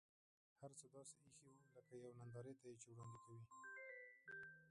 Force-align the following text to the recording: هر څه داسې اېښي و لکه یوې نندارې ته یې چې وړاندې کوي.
هر 0.61 0.71
څه 0.79 0.85
داسې 0.95 1.15
اېښي 1.23 1.49
و 1.51 1.69
لکه 1.75 1.91
یوې 1.99 2.11
نندارې 2.19 2.53
ته 2.59 2.65
یې 2.69 2.75
چې 2.81 2.87
وړاندې 2.91 3.17
کوي. 3.23 3.43